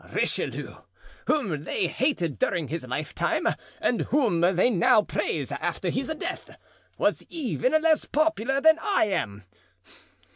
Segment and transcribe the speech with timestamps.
[0.13, 0.77] "Richelieu,
[1.27, 3.45] whom they hated during his lifetime
[3.79, 6.57] and whom they now praise after his death,
[6.97, 9.43] was even less popular than I am.